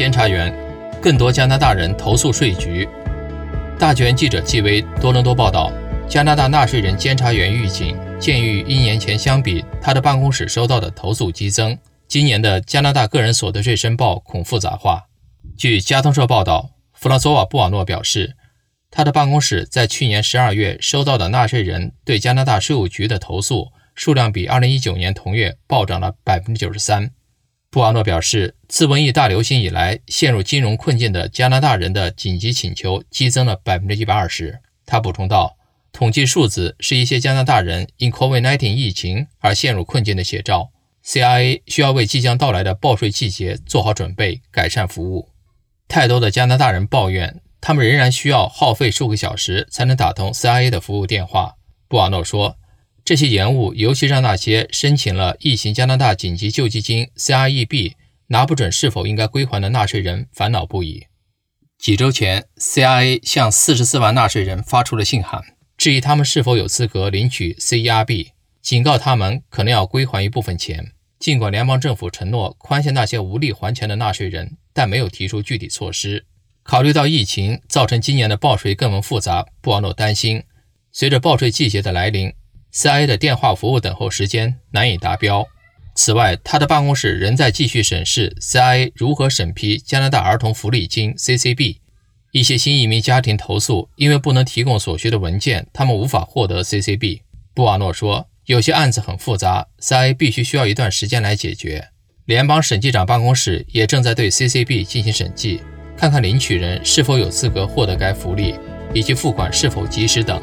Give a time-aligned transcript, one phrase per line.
[0.00, 0.50] 监察员，
[0.98, 2.88] 更多加拿大人投诉税局。
[3.78, 5.70] 大卷记者纪威多伦多报道，
[6.08, 11.76] 加拿大纳税人监察员预警，鉴于一年前相比，他的办公室收到的投诉激增，
[12.08, 15.04] 今年的加拿大个人所得税申报恐复杂化。
[15.58, 18.36] 据加通社报道，弗朗索瓦·布瓦诺表示，
[18.90, 27.10] 他的办公室在去年十二月收到的纳税人对加拿大税务局的投诉数量比二零一九年同月暴涨了百分之九十三。
[27.72, 34.58] 布瓦诺表示，自瘟疫大流行以来，陷入金融困境的加拿大人的紧急请求激增了百分之一百二十。
[34.84, 35.56] 他补充道
[35.94, 40.70] ：“统计数字是一些加拿大人因 COVID-19 疫情而陷入困境的写照。
[41.04, 45.28] CIA 需要为即将到来的报税季节做好准备，改善服务。
[45.86, 51.54] 太多的加拿大人抱怨，他们仍然需要耗费数个小时才能打通 CIA 的服务电话。”
[51.86, 52.56] 布瓦诺说。
[53.10, 57.94] 这些延误，尤其让那些申请了疫情加拿大紧急救济金 （CREB）
[58.28, 61.06] 拿不准是否应该归还的纳税人烦恼不已。
[61.76, 65.42] 几周前，CIA 向44万纳税人发出了信函，
[65.76, 68.28] 质疑他们是否有资格领取 CERB，
[68.62, 70.92] 警告他们可能要归还一部分钱。
[71.18, 76.26] 尽管联邦政府承诺宽限那些无力还钱的纳税人，但没有提出具体措施。
[76.62, 80.44] 考虑到疫情造成今年的报税更为复杂，布瓦诺担心，
[80.92, 82.32] 随着报税季节的来临。
[82.72, 85.46] CIA 的电话服务等候时间难以达标。
[85.94, 91.78] 此外，他的办公室仍在继续审视 CIA 如何审批加拿大儿童福利金 （CCB）。
[92.32, 97.22] 一些新移民家庭投诉，因为不能提供所需的文件，他们无法获得 CCB。
[97.52, 101.88] 布瓦诺说，有些案子很复杂，CIA 必须需要一段时间来解决。
[102.24, 105.60] 联邦审计长办公室也正在对 CCB 进行审计，
[105.96, 108.54] 看看领取人是否有资格获得该福利，
[108.94, 110.40] 以及付款是否及时等。